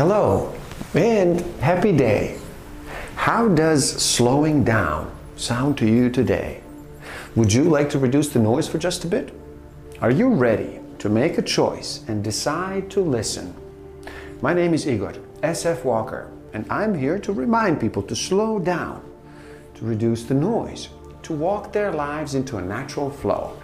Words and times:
Hello 0.00 0.50
and 0.94 1.42
happy 1.60 1.92
day. 1.92 2.38
How 3.16 3.48
does 3.48 3.86
slowing 3.86 4.64
down 4.64 5.14
sound 5.36 5.76
to 5.76 5.86
you 5.86 6.08
today? 6.08 6.62
Would 7.36 7.52
you 7.52 7.64
like 7.64 7.90
to 7.90 7.98
reduce 7.98 8.30
the 8.30 8.38
noise 8.38 8.66
for 8.66 8.78
just 8.78 9.04
a 9.04 9.08
bit? 9.08 9.30
Are 10.00 10.10
you 10.10 10.32
ready 10.32 10.80
to 11.00 11.10
make 11.10 11.36
a 11.36 11.42
choice 11.42 12.02
and 12.08 12.24
decide 12.24 12.90
to 12.92 13.02
listen? 13.02 13.54
My 14.40 14.54
name 14.54 14.72
is 14.72 14.88
Igor 14.88 15.12
SF 15.42 15.84
Walker, 15.84 16.32
and 16.54 16.64
I'm 16.72 16.94
here 16.94 17.18
to 17.18 17.34
remind 17.34 17.78
people 17.78 18.02
to 18.04 18.16
slow 18.16 18.58
down, 18.58 19.04
to 19.74 19.84
reduce 19.84 20.24
the 20.24 20.32
noise, 20.32 20.88
to 21.24 21.34
walk 21.34 21.74
their 21.74 21.92
lives 21.92 22.34
into 22.34 22.56
a 22.56 22.62
natural 22.62 23.10
flow. 23.10 23.54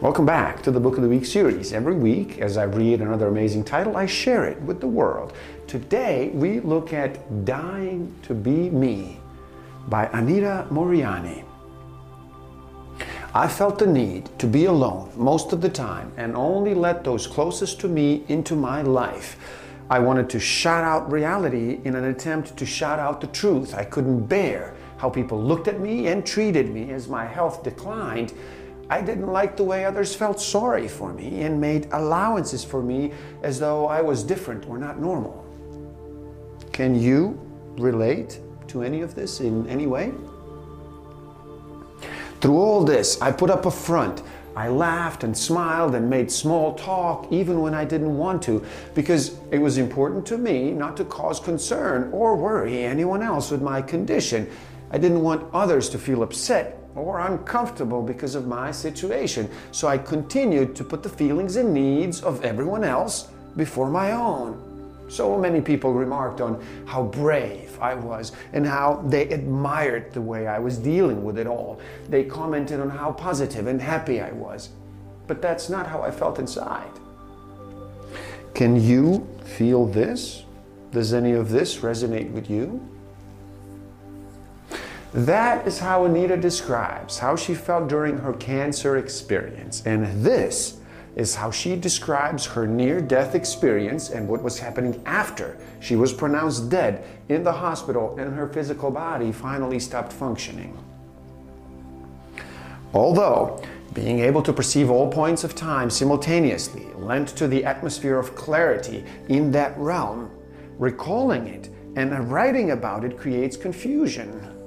Welcome 0.00 0.26
back 0.26 0.62
to 0.62 0.70
the 0.70 0.78
Book 0.78 0.94
of 0.94 1.02
the 1.02 1.08
Week 1.08 1.26
series. 1.26 1.72
Every 1.72 1.96
week, 1.96 2.38
as 2.38 2.56
I 2.56 2.62
read 2.62 3.00
another 3.00 3.26
amazing 3.26 3.64
title, 3.64 3.96
I 3.96 4.06
share 4.06 4.44
it 4.44 4.62
with 4.62 4.80
the 4.80 4.86
world. 4.86 5.32
Today, 5.66 6.30
we 6.34 6.60
look 6.60 6.92
at 6.92 7.44
Dying 7.44 8.14
to 8.22 8.32
Be 8.32 8.70
Me 8.70 9.18
by 9.88 10.06
Anita 10.12 10.68
Moorjani. 10.70 11.42
I 13.34 13.48
felt 13.48 13.80
the 13.80 13.88
need 13.88 14.30
to 14.38 14.46
be 14.46 14.66
alone 14.66 15.10
most 15.16 15.52
of 15.52 15.62
the 15.62 15.68
time 15.68 16.12
and 16.16 16.36
only 16.36 16.74
let 16.74 17.02
those 17.02 17.26
closest 17.26 17.80
to 17.80 17.88
me 17.88 18.22
into 18.28 18.54
my 18.54 18.82
life. 18.82 19.36
I 19.90 19.98
wanted 19.98 20.30
to 20.30 20.38
shout 20.38 20.84
out 20.84 21.10
reality 21.10 21.80
in 21.82 21.96
an 21.96 22.04
attempt 22.04 22.56
to 22.56 22.64
shout 22.64 23.00
out 23.00 23.20
the 23.20 23.26
truth. 23.26 23.74
I 23.74 23.82
couldn't 23.82 24.26
bear 24.26 24.74
how 24.98 25.10
people 25.10 25.42
looked 25.42 25.66
at 25.66 25.80
me 25.80 26.06
and 26.06 26.24
treated 26.24 26.70
me 26.70 26.92
as 26.92 27.08
my 27.08 27.24
health 27.24 27.64
declined 27.64 28.32
I 28.90 29.02
didn't 29.02 29.26
like 29.26 29.56
the 29.56 29.64
way 29.64 29.84
others 29.84 30.14
felt 30.14 30.40
sorry 30.40 30.88
for 30.88 31.12
me 31.12 31.42
and 31.42 31.60
made 31.60 31.88
allowances 31.92 32.64
for 32.64 32.82
me 32.82 33.12
as 33.42 33.60
though 33.60 33.86
I 33.86 34.00
was 34.00 34.22
different 34.22 34.66
or 34.66 34.78
not 34.78 34.98
normal. 34.98 35.44
Can 36.72 36.94
you 36.94 37.38
relate 37.76 38.40
to 38.68 38.82
any 38.82 39.02
of 39.02 39.14
this 39.14 39.40
in 39.40 39.66
any 39.68 39.86
way? 39.86 40.12
Through 42.40 42.56
all 42.56 42.84
this, 42.84 43.20
I 43.20 43.30
put 43.30 43.50
up 43.50 43.66
a 43.66 43.70
front. 43.70 44.22
I 44.56 44.68
laughed 44.68 45.22
and 45.22 45.36
smiled 45.36 45.94
and 45.94 46.08
made 46.08 46.32
small 46.32 46.74
talk 46.74 47.30
even 47.30 47.60
when 47.60 47.74
I 47.74 47.84
didn't 47.84 48.16
want 48.16 48.42
to 48.44 48.64
because 48.94 49.38
it 49.50 49.58
was 49.58 49.76
important 49.76 50.24
to 50.26 50.38
me 50.38 50.70
not 50.72 50.96
to 50.96 51.04
cause 51.04 51.40
concern 51.40 52.10
or 52.12 52.36
worry 52.36 52.84
anyone 52.84 53.22
else 53.22 53.50
with 53.50 53.60
my 53.60 53.82
condition. 53.82 54.50
I 54.90 54.98
didn't 54.98 55.20
want 55.20 55.52
others 55.52 55.90
to 55.90 55.98
feel 55.98 56.22
upset 56.22 56.77
or 56.94 57.20
uncomfortable 57.20 58.02
because 58.02 58.34
of 58.34 58.46
my 58.46 58.70
situation. 58.70 59.48
So 59.72 59.88
I 59.88 59.98
continued 59.98 60.74
to 60.76 60.84
put 60.84 61.02
the 61.02 61.08
feelings 61.08 61.56
and 61.56 61.72
needs 61.72 62.22
of 62.22 62.44
everyone 62.44 62.84
else 62.84 63.28
before 63.56 63.90
my 63.90 64.12
own. 64.12 64.64
So 65.08 65.38
many 65.38 65.60
people 65.60 65.94
remarked 65.94 66.40
on 66.40 66.62
how 66.86 67.04
brave 67.04 67.78
I 67.80 67.94
was 67.94 68.32
and 68.52 68.66
how 68.66 69.02
they 69.06 69.28
admired 69.30 70.12
the 70.12 70.20
way 70.20 70.46
I 70.46 70.58
was 70.58 70.76
dealing 70.76 71.24
with 71.24 71.38
it 71.38 71.46
all. 71.46 71.80
They 72.08 72.24
commented 72.24 72.78
on 72.80 72.90
how 72.90 73.12
positive 73.12 73.66
and 73.66 73.80
happy 73.80 74.20
I 74.20 74.32
was. 74.32 74.68
But 75.26 75.40
that's 75.40 75.70
not 75.70 75.86
how 75.86 76.02
I 76.02 76.10
felt 76.10 76.38
inside. 76.38 76.90
Can 78.54 78.76
you 78.76 79.26
feel 79.44 79.86
this? 79.86 80.44
Does 80.90 81.12
any 81.12 81.32
of 81.32 81.50
this 81.50 81.78
resonate 81.78 82.30
with 82.32 82.50
you? 82.50 82.86
That 85.14 85.66
is 85.66 85.78
how 85.78 86.04
Anita 86.04 86.36
describes 86.36 87.18
how 87.18 87.34
she 87.34 87.54
felt 87.54 87.88
during 87.88 88.18
her 88.18 88.34
cancer 88.34 88.98
experience. 88.98 89.82
And 89.86 90.22
this 90.22 90.80
is 91.16 91.34
how 91.34 91.50
she 91.50 91.76
describes 91.76 92.44
her 92.44 92.66
near 92.66 93.00
death 93.00 93.34
experience 93.34 94.10
and 94.10 94.28
what 94.28 94.42
was 94.42 94.58
happening 94.58 95.02
after 95.06 95.56
she 95.80 95.96
was 95.96 96.12
pronounced 96.12 96.68
dead 96.68 97.04
in 97.30 97.42
the 97.42 97.52
hospital 97.52 98.16
and 98.18 98.34
her 98.34 98.48
physical 98.48 98.90
body 98.90 99.32
finally 99.32 99.80
stopped 99.80 100.12
functioning. 100.12 100.76
Although 102.92 103.62
being 103.94 104.20
able 104.20 104.42
to 104.42 104.52
perceive 104.52 104.90
all 104.90 105.10
points 105.10 105.42
of 105.42 105.54
time 105.54 105.88
simultaneously 105.88 106.86
lent 106.96 107.28
to 107.28 107.48
the 107.48 107.64
atmosphere 107.64 108.18
of 108.18 108.34
clarity 108.36 109.04
in 109.28 109.50
that 109.52 109.76
realm, 109.78 110.30
recalling 110.78 111.46
it 111.46 111.70
and 111.96 112.30
writing 112.30 112.72
about 112.72 113.04
it 113.04 113.18
creates 113.18 113.56
confusion 113.56 114.57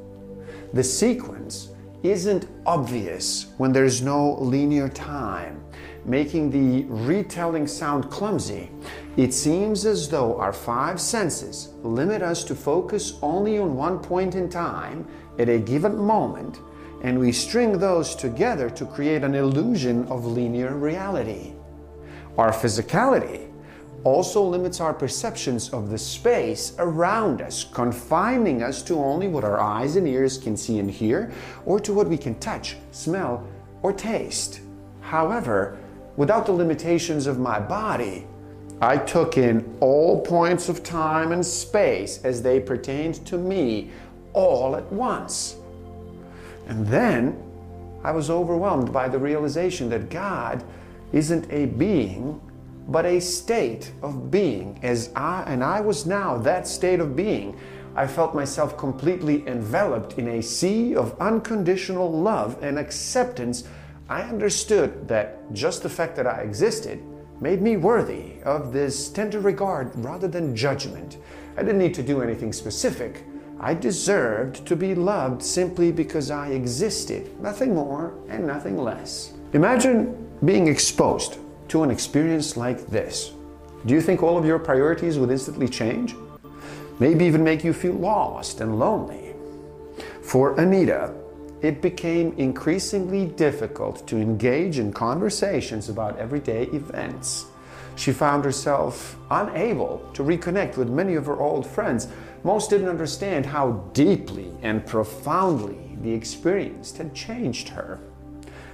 the 0.74 0.84
sequence 0.84 1.70
isn't 2.04 2.48
obvious 2.66 3.48
when 3.58 3.72
there's 3.72 4.02
no 4.02 4.34
linear 4.40 4.88
time, 4.90 5.64
making 6.06 6.50
the 6.50 6.86
retelling 6.88 7.68
sound 7.68 8.10
clumsy. 8.10 8.72
It 9.18 9.34
seems 9.34 9.86
as 9.86 10.10
though 10.10 10.40
our 10.40 10.54
five 10.54 11.00
senses 11.00 11.74
limit 11.84 12.22
us 12.22 12.44
to 12.46 12.56
focus 12.56 13.20
only 13.22 13.60
on 13.60 13.76
one 13.76 14.00
point 14.00 14.36
in 14.36 14.50
time 14.50 15.06
at 15.38 15.50
a 15.50 15.60
given 15.60 15.98
moment, 15.98 16.60
and 17.04 17.20
we 17.20 17.32
string 17.32 17.78
those 17.78 18.16
together 18.16 18.70
to 18.70 18.86
create 18.86 19.24
an 19.24 19.36
illusion 19.36 20.06
of 20.06 20.26
linear 20.26 20.76
reality. 20.76 21.54
Our 22.38 22.52
physicality 22.52 23.51
also 24.04 24.44
limits 24.44 24.82
our 24.82 24.94
perceptions 24.94 25.70
of 25.70 25.90
the 25.90 25.98
space 25.98 26.74
around 26.80 27.42
us, 27.42 27.64
confining 27.64 28.64
us 28.64 28.82
to 28.84 28.96
only 28.96 29.28
what 29.28 29.44
our 29.44 29.60
eyes 29.60 29.96
and 29.96 30.08
ears 30.08 30.38
can 30.38 30.58
see 30.58 30.80
and 30.80 30.90
hear, 30.90 31.32
or 31.66 31.80
to 31.80 31.94
what 31.94 32.08
we 32.08 32.18
can 32.18 32.36
touch, 32.40 32.78
smell, 32.92 33.46
or 33.82 33.94
taste. 33.94 34.62
However, 35.02 35.78
without 36.18 36.46
the 36.46 36.52
limitations 36.52 37.28
of 37.28 37.40
my 37.40 37.60
body, 37.60 38.26
I 38.82 38.98
took 38.98 39.38
in 39.38 39.78
all 39.80 40.22
points 40.22 40.68
of 40.68 40.84
time 40.84 41.32
and 41.32 41.46
space 41.46 42.24
as 42.24 42.42
they 42.42 42.60
pertained 42.60 43.26
to 43.28 43.38
me 43.38 43.92
all 44.34 44.76
at 44.76 44.92
once. 44.92 45.56
And 46.68 46.88
then 46.88 47.42
I 48.04 48.12
was 48.12 48.32
overwhelmed 48.32 48.92
by 48.92 49.08
the 49.08 49.20
realization 49.20 49.90
that 49.90 50.10
God 50.10 50.64
isn't 51.12 51.52
a 51.52 51.66
being 51.66 52.42
but 52.88 53.06
a 53.06 53.20
state 53.20 53.92
of 54.02 54.32
being. 54.32 54.80
As 54.84 55.12
I 55.16 55.44
and 55.48 55.64
I 55.64 55.82
was 55.82 56.06
now 56.06 56.38
that 56.40 56.68
state 56.68 57.00
of 57.00 57.16
being, 57.16 57.58
I 57.96 58.08
felt 58.08 58.34
myself 58.34 58.78
completely 58.78 59.46
enveloped 59.48 60.18
in 60.18 60.28
a 60.28 60.42
sea 60.42 60.96
of 60.96 61.20
unconditional 61.20 62.12
love 62.12 62.58
and 62.62 62.80
acceptance. 62.80 63.66
I 64.10 64.22
understood 64.22 65.08
that 65.08 65.52
just 65.54 65.84
the 65.84 65.90
fact 65.90 66.16
that 66.16 66.28
I 66.28 66.42
existed 66.42 67.04
made 67.42 67.62
me 67.62 67.76
worthy 67.76 68.42
of 68.44 68.72
this 68.72 69.10
tender 69.10 69.40
regard 69.40 69.92
rather 69.96 70.28
than 70.28 70.56
judgment. 70.56 71.18
I 71.58 71.64
didn't 71.64 71.80
need 71.80 71.96
to 71.96 72.04
do 72.04 72.22
anything 72.22 72.54
specific. 72.54 73.26
I 73.60 73.74
deserved 73.74 74.66
to 74.68 74.76
be 74.76 74.96
loved 74.96 75.44
simply 75.44 75.92
because 75.92 76.32
I 76.32 76.50
existed, 76.50 77.40
nothing 77.42 77.76
more 77.76 78.14
and 78.30 78.48
nothing 78.48 78.78
less. 78.78 79.34
Imagine 79.54 80.30
being 80.46 80.68
exposed 80.68 81.38
to 81.72 81.84
an 81.84 81.90
experience 81.90 82.58
like 82.58 82.86
this, 82.88 83.32
do 83.86 83.94
you 83.94 84.02
think 84.02 84.22
all 84.22 84.38
of 84.38 84.46
your 84.46 84.60
priorities 84.60 85.18
would 85.18 85.32
instantly 85.32 85.70
change? 85.70 86.14
Maybe 87.00 87.24
even 87.24 87.46
make 87.46 87.64
you 87.64 87.72
feel 87.72 87.94
lost 87.94 88.60
and 88.60 88.78
lonely. 88.78 89.34
For 90.22 90.60
Anita, 90.60 91.14
it 91.62 91.82
became 91.82 92.34
increasingly 92.38 93.26
difficult 93.26 94.06
to 94.10 94.18
engage 94.18 94.80
in 94.80 94.92
conversations 94.92 95.88
about 95.88 96.20
everyday 96.20 96.64
events. 96.74 97.46
She 97.96 98.12
found 98.12 98.44
herself 98.44 99.16
unable 99.30 100.00
to 100.14 100.24
reconnect 100.24 100.76
with 100.76 100.90
many 100.90 101.16
of 101.16 101.26
her 101.26 101.40
old 101.40 101.66
friends. 101.66 102.10
Most 102.44 102.70
didn't 102.70 102.90
understand 102.90 103.46
how 103.46 103.72
deeply 103.94 104.52
and 104.62 104.86
profoundly 104.86 105.98
the 106.02 106.12
experience 106.12 106.98
had 106.98 107.16
changed 107.16 107.70
her. 107.70 107.98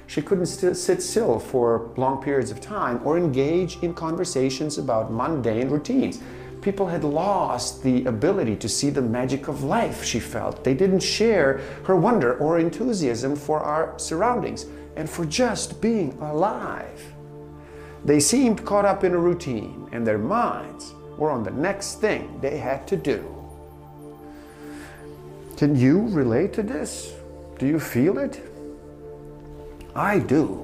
She 0.08 0.22
couldn't 0.22 0.46
sit 0.46 1.02
still 1.04 1.38
for 1.38 1.92
long 1.98 2.24
periods 2.24 2.50
of 2.50 2.62
time 2.62 3.02
or 3.04 3.18
engage 3.18 3.78
in 3.84 3.94
conversations 3.94 4.78
about 4.78 5.12
mundane 5.12 5.70
routines. 5.70 6.22
People 6.62 6.88
had 6.88 7.04
lost 7.04 7.84
the 7.84 8.06
ability 8.06 8.56
to 8.56 8.70
see 8.70 8.90
the 8.90 9.02
magic 9.02 9.48
of 9.48 9.64
life, 9.64 10.04
she 10.04 10.20
felt. 10.20 10.64
They 10.64 10.74
didn't 10.74 11.02
share 11.02 11.60
her 11.84 11.96
wonder 11.96 12.38
or 12.38 12.58
enthusiasm 12.58 13.36
for 13.36 13.60
our 13.60 14.00
surroundings 14.00 14.66
and 14.96 15.10
for 15.10 15.26
just 15.26 15.82
being 15.82 16.18
alive. 16.22 17.14
They 18.06 18.20
seemed 18.20 18.66
caught 18.66 18.86
up 18.86 19.04
in 19.04 19.14
a 19.14 19.18
routine, 19.18 19.90
and 19.92 20.08
their 20.08 20.18
minds 20.18 20.94
were 21.18 21.32
on 21.32 21.44
the 21.44 21.52
next 21.52 22.00
thing 22.00 22.40
they 22.42 22.58
had 22.58 22.88
to 22.88 22.96
do. 22.96 23.24
Can 25.58 25.76
you 25.76 26.08
relate 26.08 26.54
to 26.54 26.64
this? 26.64 27.14
Do 27.60 27.68
you 27.68 27.80
feel 27.80 28.18
it? 28.18 28.42
I 29.98 30.20
do. 30.20 30.64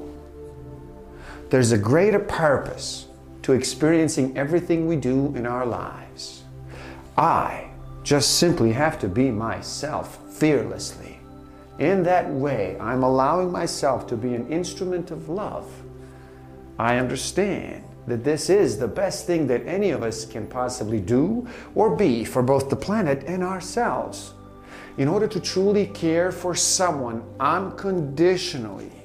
There's 1.49 1.71
a 1.71 1.77
greater 1.77 2.19
purpose 2.19 3.07
to 3.41 3.53
experiencing 3.53 4.37
everything 4.37 4.87
we 4.87 4.95
do 4.95 5.35
in 5.35 5.47
our 5.47 5.65
lives. 5.65 6.43
I 7.17 7.69
just 8.03 8.37
simply 8.37 8.71
have 8.73 8.99
to 8.99 9.07
be 9.07 9.31
myself 9.31 10.19
fearlessly. 10.33 11.19
In 11.79 12.03
that 12.03 12.29
way, 12.29 12.77
I'm 12.79 13.03
allowing 13.03 13.51
myself 13.51 14.05
to 14.07 14.15
be 14.15 14.35
an 14.35 14.47
instrument 14.49 15.09
of 15.09 15.29
love. 15.29 15.69
I 16.77 16.97
understand 16.97 17.83
that 18.05 18.23
this 18.23 18.49
is 18.49 18.77
the 18.77 18.87
best 18.87 19.25
thing 19.25 19.47
that 19.47 19.65
any 19.65 19.89
of 19.89 20.03
us 20.03 20.25
can 20.25 20.45
possibly 20.45 20.99
do 20.99 21.47
or 21.73 21.95
be 21.95 22.23
for 22.23 22.43
both 22.43 22.69
the 22.69 22.75
planet 22.75 23.23
and 23.25 23.41
ourselves. 23.43 24.33
In 24.97 25.07
order 25.07 25.27
to 25.27 25.39
truly 25.39 25.87
care 25.87 26.31
for 26.31 26.53
someone 26.53 27.23
unconditionally, 27.39 29.02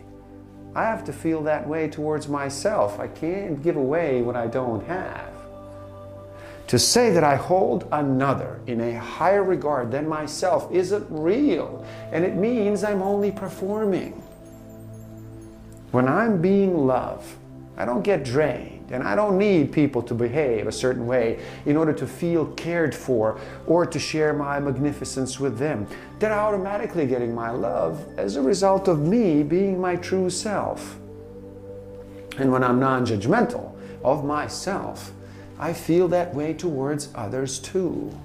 I 0.79 0.85
have 0.85 1.03
to 1.07 1.13
feel 1.13 1.43
that 1.43 1.67
way 1.67 1.89
towards 1.89 2.29
myself. 2.29 3.01
I 3.01 3.09
can't 3.09 3.61
give 3.61 3.75
away 3.75 4.23
what 4.23 4.37
I 4.37 4.47
don't 4.47 4.87
have. 4.87 5.33
To 6.69 6.79
say 6.79 7.11
that 7.11 7.25
I 7.25 7.35
hold 7.35 7.89
another 7.91 8.61
in 8.69 8.81
a 8.81 8.97
higher 8.97 9.43
regard 9.43 9.91
than 9.91 10.07
myself 10.07 10.71
isn't 10.71 11.05
real, 11.11 11.85
and 12.13 12.25
it 12.25 12.37
means 12.37 12.85
I'm 12.85 13.03
only 13.03 13.33
performing. 13.33 14.13
When 15.91 16.07
I'm 16.07 16.41
being 16.41 16.87
love, 16.87 17.37
I 17.77 17.85
don't 17.85 18.03
get 18.03 18.23
drained, 18.23 18.78
and 18.91 19.03
I 19.03 19.15
don't 19.15 19.39
need 19.39 19.73
people 19.73 20.03
to 20.03 20.15
behave 20.15 20.67
a 20.67 20.73
certain 20.73 21.07
way 21.07 21.41
in 21.67 21.77
order 21.77 21.93
to 21.93 22.07
feel 22.07 22.47
cared 22.53 22.95
for 22.95 23.41
or 23.67 23.85
to 23.85 23.99
share 23.99 24.33
my 24.33 24.59
magnificence 24.61 25.39
with 25.39 25.59
them. 25.59 25.87
They're 26.19 26.33
automatically 26.33 27.07
getting 27.07 27.35
my 27.35 27.51
love 27.51 28.07
as 28.19 28.37
a 28.37 28.43
result 28.43 28.89
of 28.89 29.01
me 29.01 29.43
being 29.43 29.81
my 29.81 29.97
true 29.97 30.31
self. 30.31 30.99
And 32.39 32.53
when 32.53 32.63
I'm 32.63 32.81
non 32.81 33.05
judgmental 33.05 33.75
of 34.03 34.25
myself, 34.25 35.13
I 35.59 35.73
feel 35.73 36.09
that 36.09 36.35
way 36.35 36.55
towards 36.55 37.09
others 37.15 37.59
too. 37.59 38.17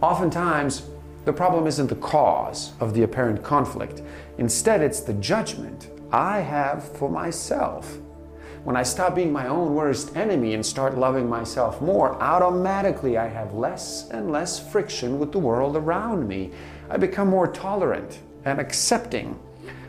Oftentimes, 0.00 0.88
the 1.24 1.32
problem 1.32 1.66
isn't 1.66 1.88
the 1.88 1.96
cause 1.96 2.72
of 2.80 2.94
the 2.94 3.02
apparent 3.02 3.42
conflict. 3.42 4.02
Instead, 4.38 4.80
it's 4.80 5.00
the 5.00 5.12
judgment 5.14 5.90
I 6.10 6.40
have 6.40 6.96
for 6.96 7.10
myself. 7.10 7.98
When 8.64 8.76
I 8.76 8.82
stop 8.82 9.14
being 9.14 9.32
my 9.32 9.46
own 9.46 9.74
worst 9.74 10.16
enemy 10.16 10.54
and 10.54 10.64
start 10.64 10.98
loving 10.98 11.28
myself 11.28 11.80
more, 11.80 12.20
automatically 12.22 13.16
I 13.16 13.28
have 13.28 13.54
less 13.54 14.08
and 14.10 14.30
less 14.30 14.58
friction 14.70 15.18
with 15.18 15.32
the 15.32 15.38
world 15.38 15.76
around 15.76 16.26
me. 16.26 16.50
I 16.90 16.96
become 16.96 17.28
more 17.28 17.46
tolerant 17.46 18.20
and 18.44 18.60
accepting 18.60 19.38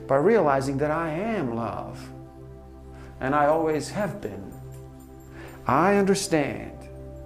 by 0.08 0.18
realizing 0.18 0.78
that 0.78 0.92
I 0.92 1.12
am 1.12 1.56
love. 1.56 2.10
And 3.20 3.36
I 3.36 3.48
always 3.48 3.90
have 3.90 4.22
been. 4.22 4.52
I 5.68 5.96
understand. 5.96 6.78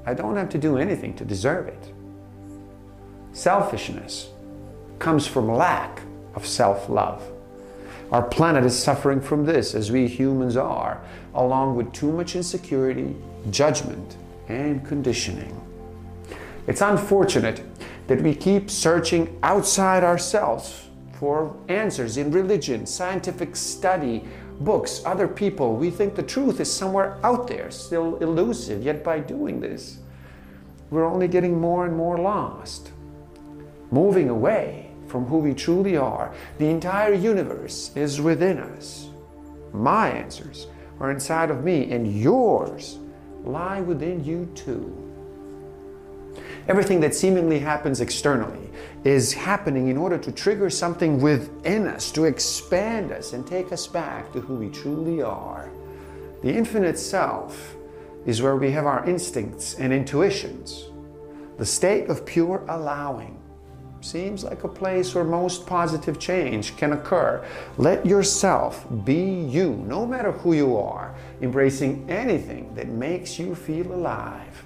I 0.05 0.13
don't 0.13 0.35
have 0.35 0.49
to 0.49 0.57
do 0.57 0.77
anything 0.77 1.15
to 1.15 1.25
deserve 1.25 1.67
it. 1.67 1.93
Selfishness 3.31 4.29
comes 4.99 5.25
from 5.25 5.51
lack 5.51 6.01
of 6.35 6.45
self 6.45 6.89
love. 6.89 7.23
Our 8.13 8.21
planet 8.21 8.63
is 8.63 8.77
suffering 8.77 9.19
from 9.19 9.43
this, 9.43 9.73
as 9.73 9.91
we 9.91 10.05
humans 10.05 10.55
are, 10.55 11.01
along 11.33 11.75
with 11.75 11.91
too 11.93 12.11
much 12.11 12.35
insecurity, 12.35 13.15
judgment, 13.49 14.17
and 14.47 14.85
conditioning. 14.85 15.59
It's 16.67 16.81
unfortunate 16.81 17.63
that 18.05 18.21
we 18.21 18.35
keep 18.35 18.69
searching 18.69 19.39
outside 19.41 20.03
ourselves 20.03 20.89
for 21.13 21.55
answers 21.69 22.17
in 22.17 22.29
religion, 22.29 22.85
scientific 22.85 23.55
study, 23.55 24.23
books, 24.59 25.01
other 25.07 25.27
people. 25.27 25.75
We 25.75 25.89
think 25.89 26.13
the 26.13 26.21
truth 26.21 26.59
is 26.59 26.71
somewhere 26.71 27.17
out 27.23 27.47
there, 27.47 27.71
still 27.71 28.17
elusive, 28.17 28.83
yet 28.83 29.03
by 29.03 29.21
doing 29.21 29.59
this, 29.59 29.97
we're 30.91 31.05
only 31.05 31.27
getting 31.27 31.59
more 31.59 31.87
and 31.87 31.97
more 31.97 32.19
lost, 32.19 32.91
moving 33.89 34.29
away 34.29 34.82
from 35.13 35.25
who 35.27 35.37
we 35.37 35.53
truly 35.53 35.95
are. 35.95 36.33
The 36.57 36.65
entire 36.65 37.13
universe 37.13 37.91
is 37.95 38.19
within 38.19 38.57
us. 38.57 39.09
My 39.71 40.09
answers 40.09 40.65
are 40.99 41.11
inside 41.11 41.51
of 41.51 41.63
me, 41.63 41.91
and 41.91 42.19
yours 42.19 42.97
lie 43.43 43.81
within 43.81 44.25
you 44.25 44.49
too. 44.55 44.91
Everything 46.67 46.99
that 47.01 47.13
seemingly 47.13 47.59
happens 47.59 48.01
externally 48.01 48.71
is 49.03 49.33
happening 49.33 49.89
in 49.89 49.97
order 49.97 50.17
to 50.17 50.31
trigger 50.31 50.71
something 50.71 51.21
within 51.21 51.85
us, 51.85 52.11
to 52.13 52.25
expand 52.25 53.11
us 53.11 53.33
and 53.33 53.45
take 53.45 53.71
us 53.71 53.85
back 53.85 54.33
to 54.33 54.41
who 54.41 54.55
we 54.55 54.69
truly 54.69 55.21
are. 55.21 55.69
The 56.41 56.51
infinite 56.51 56.97
self 56.97 57.75
is 58.25 58.41
where 58.41 58.55
we 58.55 58.71
have 58.71 58.87
our 58.87 59.07
instincts 59.07 59.75
and 59.75 59.93
intuitions, 59.93 60.85
the 61.59 61.67
state 61.67 62.09
of 62.09 62.25
pure 62.25 62.65
allowing 62.67 63.39
seems 64.03 64.43
like 64.43 64.63
a 64.63 64.67
place 64.67 65.15
where 65.15 65.23
most 65.23 65.65
positive 65.65 66.19
change 66.19 66.75
can 66.75 66.93
occur. 66.93 67.45
Let 67.77 68.05
yourself 68.05 68.85
be 69.05 69.41
you, 69.43 69.71
no 69.87 70.05
matter 70.05 70.31
who 70.31 70.53
you 70.53 70.77
are, 70.77 71.15
embracing 71.41 72.09
anything 72.09 72.73
that 72.75 72.89
makes 72.89 73.39
you 73.39 73.55
feel 73.55 73.93
alive. 73.93 74.65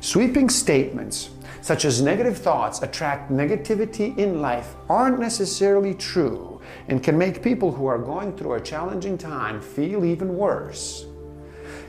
Sweeping 0.00 0.48
statements 0.48 1.30
such 1.60 1.84
as 1.84 2.00
negative 2.00 2.38
thoughts 2.38 2.82
attract 2.82 3.30
negativity 3.30 4.16
in 4.16 4.40
life 4.40 4.74
aren't 4.88 5.18
necessarily 5.18 5.92
true 5.94 6.60
and 6.88 7.02
can 7.02 7.18
make 7.18 7.42
people 7.42 7.72
who 7.72 7.86
are 7.86 7.98
going 7.98 8.36
through 8.36 8.54
a 8.54 8.60
challenging 8.60 9.18
time 9.18 9.60
feel 9.60 10.04
even 10.04 10.36
worse. 10.36 11.06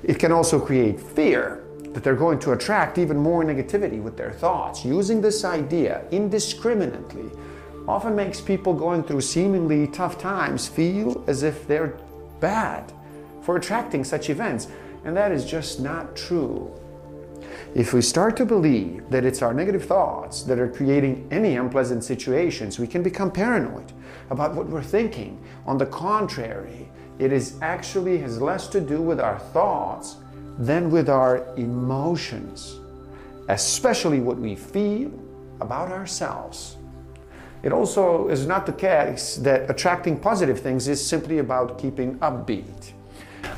It 0.03 0.19
can 0.19 0.31
also 0.31 0.59
create 0.59 1.00
fear 1.00 1.63
that 1.94 2.03
they're 2.03 2.15
going 2.15 2.39
to 2.39 2.51
attract 2.51 2.97
even 2.97 3.18
more 3.18 3.44
negativity 3.44 4.01
with 4.01 4.15
their 4.15 4.31
thoughts. 4.31 4.86
Using 4.86 5.21
this 5.21 5.44
idea 5.44 6.06
indiscriminately 6.12 7.31
often 7.88 8.15
makes 8.15 8.39
people 8.39 8.74
going 8.74 9.03
through 9.03 9.21
seemingly 9.21 9.88
tough 9.88 10.19
times 10.19 10.68
feel 10.68 11.24
as 11.27 11.44
if 11.44 11.68
they're 11.68 11.97
bad 12.39 12.94
for 13.41 13.56
attracting 13.56 14.03
such 14.03 14.30
events, 14.30 14.68
and 15.03 15.18
that 15.18 15.31
is 15.31 15.44
just 15.44 15.80
not 15.80 16.15
true. 16.15 16.71
If 17.75 17.94
we 17.94 18.01
start 18.01 18.36
to 18.38 18.45
believe 18.45 19.09
that 19.09 19.25
it's 19.25 19.41
our 19.41 19.53
negative 19.53 19.86
thoughts 19.86 20.44
that 20.44 20.59
are 20.59 20.68
creating 20.68 21.27
any 21.31 21.56
unpleasant 21.56 22.03
situations, 22.03 22.80
we 22.80 22.88
can 22.88 23.03
become 23.03 23.31
paranoid 23.31 23.91
about 24.30 24.56
what 24.56 24.68
we're 24.68 24.83
thinking. 24.83 25.44
On 25.65 25.77
the 25.77 25.86
contrary, 25.86 26.89
it 27.19 27.31
is 27.31 27.57
actually 27.62 28.18
has 28.19 28.41
less 28.41 28.68
to 28.68 28.81
do 28.81 29.01
with 29.01 29.19
our 29.19 29.39
thoughts 29.39 30.18
than 30.60 30.92
with 30.92 31.10
our 31.10 31.48
emotions, 31.56 32.80
especially 33.48 34.20
what 34.20 34.38
we 34.38 34.56
feel 34.56 35.10
about 35.62 35.90
ourselves. 35.90 36.76
It 37.64 37.72
also 37.72 38.28
is 38.28 38.46
not 38.46 38.66
the 38.66 38.74
case 38.74 39.38
that 39.38 39.70
attracting 39.70 40.20
positive 40.20 40.60
things 40.60 40.88
is 40.90 41.04
simply 41.06 41.40
about 41.40 41.80
keeping 41.80 42.20
upbeat. 42.20 42.92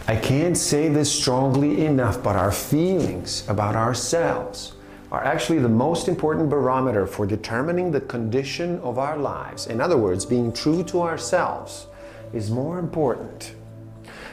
I 0.07 0.15
can't 0.15 0.57
say 0.57 0.89
this 0.89 1.12
strongly 1.12 1.86
enough, 1.86 2.21
but 2.21 2.36
our 2.36 2.51
feelings 2.51 3.48
about 3.50 3.75
ourselves 3.75 4.74
are 5.12 5.24
actually 5.24 5.59
the 5.59 5.69
most 5.69 6.07
important 6.07 6.50
barometer 6.50 7.08
for 7.08 7.25
determining 7.25 7.91
the 7.91 8.01
condition 8.01 8.79
of 8.79 9.00
our 9.00 9.17
lives. 9.17 9.67
In 9.67 9.81
other 9.81 9.98
words, 9.98 10.25
being 10.25 10.53
true 10.53 10.84
to 10.86 11.01
ourselves 11.01 11.88
is 12.31 12.50
more 12.50 12.77
important 12.79 13.55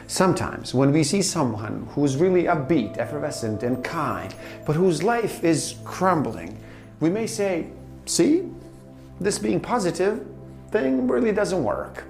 Sometimes, 0.09 0.73
when 0.73 0.91
we 0.91 1.05
see 1.05 1.21
someone 1.21 1.87
who's 1.95 2.17
really 2.17 2.45
upbeat, 2.45 2.97
effervescent, 2.97 3.63
and 3.63 3.85
kind, 3.85 4.35
but 4.65 4.75
whose 4.75 5.03
life 5.03 5.45
is 5.45 5.75
crumbling, 5.85 6.59
we 6.99 7.11
may 7.11 7.27
say, 7.27 7.67
See, 8.07 8.51
this 9.21 9.39
being 9.39 9.61
positive 9.61 10.27
thing 10.71 11.07
really 11.07 11.31
doesn't 11.31 11.63
work. 11.63 12.05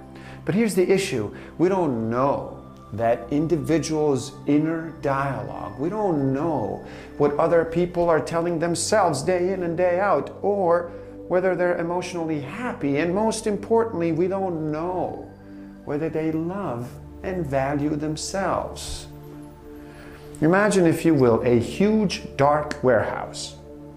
But 0.45 0.55
here's 0.55 0.77
the 0.77 0.89
issue 0.89 1.35
we 1.59 1.69
don't 1.69 2.09
know 2.09 2.63
that 2.93 3.33
individual's 3.33 4.31
inner 4.47 4.91
dialogue. 5.03 5.77
We 5.81 5.89
don't 5.89 6.33
know 6.33 6.87
what 7.17 7.37
other 7.37 7.65
people 7.65 8.09
are 8.09 8.21
telling 8.21 8.61
themselves 8.61 9.23
day 9.23 9.53
in 9.53 9.65
and 9.65 9.77
day 9.77 9.99
out, 9.99 10.39
or 10.41 10.93
whether 11.27 11.57
they're 11.57 11.79
emotionally 11.79 12.41
happy. 12.41 12.99
And 12.99 13.13
most 13.13 13.49
importantly, 13.49 14.13
we 14.13 14.29
don't 14.29 14.71
know 14.71 15.29
whether 15.85 16.09
they 16.09 16.31
love 16.31 16.89
and 17.23 17.47
value 17.47 17.97
themselves. 17.97 19.07
Imagine, 20.41 20.87
if 20.87 21.05
you 21.05 21.15
will, 21.15 21.43
a 21.43 21.59
huge 21.59 22.23
dark 22.37 22.83
warehouse. 22.85 23.57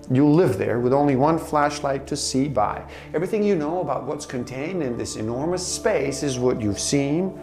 You 0.10 0.28
live 0.28 0.58
there 0.58 0.80
with 0.80 0.92
only 0.92 1.16
one 1.16 1.38
flashlight 1.38 2.08
to 2.08 2.18
see 2.18 2.48
by. 2.48 2.84
Everything 3.14 3.44
you 3.44 3.56
know 3.56 3.82
about 3.82 4.06
what's 4.06 4.26
contained 4.26 4.82
in 4.82 4.98
this 4.98 5.16
enormous 5.16 5.66
space 5.66 6.24
is 6.24 6.40
what 6.40 6.60
you've 6.60 6.80
seen 6.80 7.40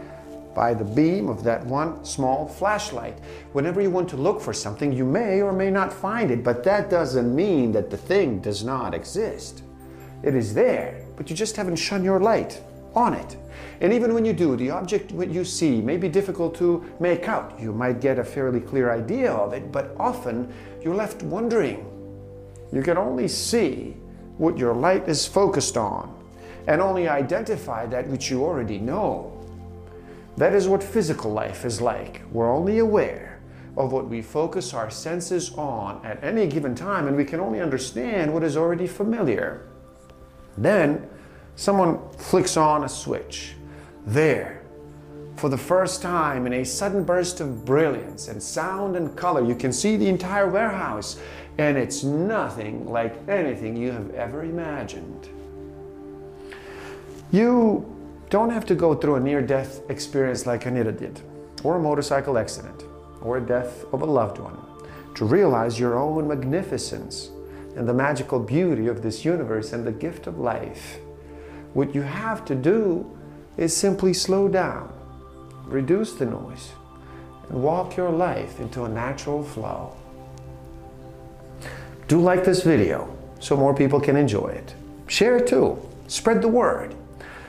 by 0.55 0.75
the 0.75 0.85
beam 0.85 1.29
of 1.29 1.45
that 1.45 1.65
one 1.65 2.05
small 2.05 2.49
flashlight. 2.49 3.17
Whenever 3.53 3.81
you 3.81 3.91
want 3.91 4.09
to 4.09 4.17
look 4.17 4.41
for 4.41 4.53
something, 4.53 4.93
you 4.93 5.05
may 5.05 5.41
or 5.41 5.53
may 5.53 5.71
not 5.71 5.93
find 5.93 6.33
it, 6.33 6.43
but 6.43 6.65
that 6.65 6.91
doesn't 6.91 7.35
mean 7.35 7.71
that 7.73 7.91
the 7.91 7.97
thing 7.97 8.41
does 8.41 8.65
not 8.65 8.93
exist. 8.93 9.63
It 10.25 10.35
is 10.35 10.53
there, 10.53 11.01
but 11.17 11.31
you 11.31 11.37
just 11.37 11.57
haven't 11.57 11.77
shone 11.77 12.03
your 12.03 12.19
light 12.19 12.61
on 12.99 13.15
it. 13.15 13.37
And 13.81 13.93
even 13.93 14.13
when 14.13 14.25
you 14.25 14.33
do, 14.33 14.57
the 14.57 14.71
object 14.71 15.13
what 15.13 15.31
you 15.31 15.45
see 15.45 15.81
may 15.81 15.97
be 15.97 16.09
difficult 16.09 16.57
to 16.57 16.85
make 16.99 17.29
out. 17.29 17.59
You 17.61 17.73
might 17.73 18.01
get 18.01 18.19
a 18.19 18.25
fairly 18.25 18.61
clear 18.61 18.93
idea 18.93 19.33
of 19.33 19.53
it, 19.53 19.71
but 19.71 19.95
often 19.99 20.53
you're 20.83 20.97
left 20.97 21.23
wondering. 21.23 21.87
You 22.73 22.83
can 22.83 22.99
only 22.99 23.29
see 23.29 23.97
what 24.37 24.59
your 24.59 24.75
light 24.75 25.09
is 25.09 25.27
focused 25.27 25.77
on 25.77 26.15
and 26.67 26.83
only 26.83 27.09
identify 27.09 27.87
that 27.87 28.07
which 28.09 28.31
you 28.31 28.45
already 28.45 28.79
know. 28.79 29.33
That 30.37 30.53
is 30.53 30.69
what 30.69 30.83
physical 30.83 31.33
life 31.33 31.65
is 31.65 31.81
like. 31.81 32.23
We're 32.33 32.53
only 32.53 32.79
aware 32.79 33.41
of 33.77 33.93
what 33.93 34.09
we 34.09 34.23
focus 34.23 34.75
our 34.75 34.91
senses 34.91 35.53
on 35.55 36.05
at 36.05 36.23
any 36.23 36.47
given 36.47 36.75
time, 36.75 37.07
and 37.07 37.17
we 37.17 37.25
can 37.25 37.41
only 37.41 37.61
understand 37.61 38.35
what 38.35 38.43
is 38.43 38.57
already 38.57 38.87
familiar. 38.87 39.67
Then 40.57 41.09
someone 41.59 41.99
flicks 42.17 42.57
on 42.57 42.85
a 42.85 42.89
switch. 42.89 43.55
There, 44.07 44.63
for 45.35 45.49
the 45.49 45.59
first 45.59 46.01
time, 46.01 46.47
in 46.47 46.53
a 46.53 46.65
sudden 46.65 47.03
burst 47.03 47.41
of 47.41 47.65
brilliance 47.65 48.29
and 48.29 48.41
sound 48.41 48.95
and 48.95 49.15
color, 49.17 49.45
you 49.45 49.57
can 49.57 49.73
see 49.73 49.97
the 49.97 50.09
entire 50.09 50.49
warehouse, 50.49 51.19
and 51.59 51.77
it's 51.77 52.05
nothing 52.05 52.89
like 52.89 53.17
anything 53.29 53.77
you 53.77 53.91
have 53.91 54.15
ever 54.15 54.45
imagined. 54.45 55.29
You 57.33 57.85
don't 58.31 58.51
have 58.51 58.65
to 58.67 58.77
go 58.77 58.95
through 58.95 59.17
a 59.17 59.21
near 59.21 59.43
death 59.43 59.81
experience 59.91 60.47
like 60.47 60.65
Anita 60.65 60.93
did, 60.93 61.21
or 61.65 61.77
a 61.77 61.81
motorcycle 61.81 62.39
accident, 62.39 62.85
or 63.21 63.39
a 63.39 63.41
death 63.41 63.85
of 63.93 64.03
a 64.03 64.07
loved 64.07 64.39
one 64.39 64.59
to 65.17 65.25
realize 65.25 65.81
your 65.81 65.99
own 65.99 66.29
magnificence 66.29 67.31
and 67.75 67.89
the 67.89 67.95
magical 67.95 68.39
beauty 68.39 68.87
of 68.87 69.03
this 69.03 69.25
universe 69.25 69.73
and 69.73 69.85
the 69.85 69.91
gift 69.91 70.29
of 70.29 70.39
life. 70.39 71.01
What 71.75 71.95
you 71.95 72.03
have 72.03 72.45
to 72.47 72.55
do 72.55 73.11
is 73.57 73.77
simply 73.77 74.15
slow 74.15 74.49
down, 74.49 74.93
reduce 75.65 76.13
the 76.13 76.27
noise, 76.27 76.73
and 77.49 77.63
walk 77.63 77.97
your 77.97 78.11
life 78.11 78.61
into 78.61 78.85
a 78.85 78.89
natural 78.89 79.43
flow. 79.43 79.95
Do 82.07 82.21
like 82.21 82.45
this 82.45 82.63
video 82.63 83.15
so 83.41 83.57
more 83.57 83.75
people 83.75 84.01
can 84.01 84.17
enjoy 84.17 84.49
it. 84.49 84.75
Share 85.07 85.37
it 85.37 85.47
too. 85.47 85.79
Spread 86.07 86.43
the 86.43 86.49
word. 86.49 86.95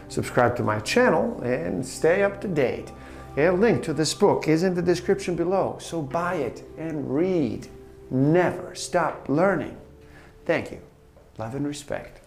Subscribe 0.09 0.55
to 0.57 0.63
my 0.63 0.79
channel 0.79 1.39
and 1.41 1.85
stay 1.85 2.23
up 2.23 2.41
to 2.41 2.47
date. 2.47 2.91
A 3.37 3.49
link 3.51 3.83
to 3.83 3.93
this 3.93 4.13
book 4.13 4.47
is 4.47 4.63
in 4.63 4.73
the 4.73 4.81
description 4.81 5.35
below, 5.35 5.77
so 5.79 6.01
buy 6.01 6.35
it 6.35 6.63
and 6.77 7.13
read. 7.13 7.67
Never 8.09 8.75
stop 8.75 9.29
learning. 9.29 9.77
Thank 10.45 10.71
you. 10.71 10.81
Love 11.37 11.55
and 11.55 11.65
respect. 11.65 12.18